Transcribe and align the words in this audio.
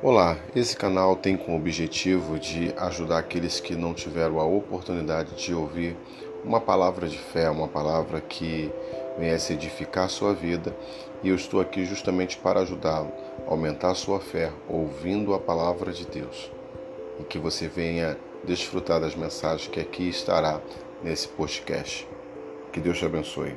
Olá, 0.00 0.38
esse 0.54 0.76
canal 0.76 1.16
tem 1.16 1.36
como 1.36 1.56
objetivo 1.56 2.38
de 2.38 2.72
ajudar 2.76 3.18
aqueles 3.18 3.58
que 3.58 3.74
não 3.74 3.92
tiveram 3.92 4.38
a 4.38 4.44
oportunidade 4.44 5.34
de 5.34 5.52
ouvir 5.52 5.96
uma 6.44 6.60
palavra 6.60 7.08
de 7.08 7.18
fé, 7.18 7.50
uma 7.50 7.66
palavra 7.66 8.20
que 8.20 8.70
venha 9.18 9.36
edificar 9.50 10.04
a 10.04 10.08
sua 10.08 10.32
vida, 10.32 10.72
e 11.20 11.30
eu 11.30 11.34
estou 11.34 11.60
aqui 11.60 11.84
justamente 11.84 12.36
para 12.36 12.60
ajudá-lo 12.60 13.10
a 13.44 13.50
aumentar 13.50 13.90
a 13.90 13.96
sua 13.96 14.20
fé 14.20 14.52
ouvindo 14.68 15.34
a 15.34 15.40
palavra 15.40 15.90
de 15.90 16.06
Deus. 16.06 16.48
E 17.18 17.24
que 17.24 17.36
você 17.36 17.66
venha 17.66 18.16
desfrutar 18.44 19.00
das 19.00 19.16
mensagens 19.16 19.66
que 19.66 19.80
aqui 19.80 20.08
estará 20.08 20.60
nesse 21.02 21.26
podcast. 21.26 22.06
Que 22.72 22.78
Deus 22.78 22.98
te 22.98 23.04
abençoe. 23.04 23.56